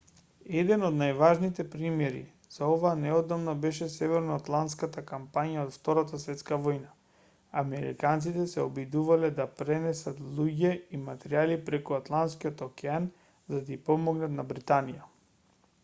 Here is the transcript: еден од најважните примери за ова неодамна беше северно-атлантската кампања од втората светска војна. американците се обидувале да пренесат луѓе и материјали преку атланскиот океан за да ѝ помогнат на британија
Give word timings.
еден 0.59 0.83
од 0.85 0.95
најважните 0.99 1.63
примери 1.73 2.21
за 2.55 2.69
ова 2.75 2.93
неодамна 3.01 3.53
беше 3.65 3.89
северно-атлантската 3.95 5.03
кампања 5.11 5.65
од 5.65 5.75
втората 5.75 6.19
светска 6.23 6.57
војна. 6.63 6.89
американците 7.63 8.47
се 8.55 8.63
обидувале 8.71 9.31
да 9.41 9.47
пренесат 9.61 10.25
луѓе 10.41 10.73
и 10.99 11.03
материјали 11.11 11.59
преку 11.69 11.99
атланскиот 12.01 12.65
океан 12.71 13.11
за 13.29 13.63
да 13.69 13.75
ѝ 13.79 13.79
помогнат 13.93 14.35
на 14.41 14.51
британија 14.55 15.07